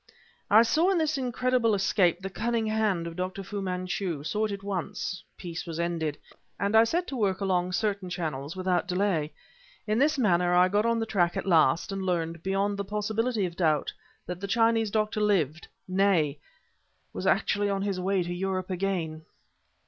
[0.49, 3.43] "I saw in this incredible escape the cunning hand of Dr.
[3.43, 5.23] Fu Manchu saw it at once.
[5.37, 6.17] Peace was ended;
[6.59, 9.31] and I set to work along certain channels without delay.
[9.85, 13.45] In this manner I got on the track at last, and learned, beyond the possibility
[13.45, 13.93] of doubt,
[14.25, 16.39] that the Chinese doctor lived nay!
[17.13, 19.23] was actually on his way to Europe again!"